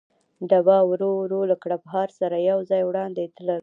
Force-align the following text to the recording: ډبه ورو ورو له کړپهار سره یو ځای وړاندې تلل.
ډبه 0.49 0.77
ورو 0.89 1.11
ورو 1.21 1.41
له 1.51 1.55
کړپهار 1.63 2.09
سره 2.19 2.35
یو 2.49 2.57
ځای 2.69 2.81
وړاندې 2.85 3.23
تلل. 3.37 3.59